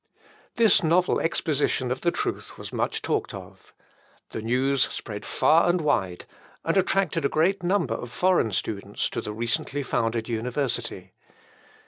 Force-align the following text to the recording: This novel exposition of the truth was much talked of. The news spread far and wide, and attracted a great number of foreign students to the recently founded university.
This 0.55 0.81
novel 0.81 1.19
exposition 1.19 1.91
of 1.91 2.01
the 2.01 2.09
truth 2.09 2.57
was 2.57 2.73
much 2.73 3.03
talked 3.03 3.35
of. 3.35 3.71
The 4.31 4.41
news 4.41 4.81
spread 4.87 5.27
far 5.27 5.69
and 5.69 5.79
wide, 5.79 6.25
and 6.65 6.75
attracted 6.75 7.23
a 7.23 7.29
great 7.29 7.61
number 7.61 7.93
of 7.93 8.09
foreign 8.11 8.51
students 8.51 9.11
to 9.11 9.21
the 9.21 9.31
recently 9.31 9.83
founded 9.83 10.27
university. 10.27 11.13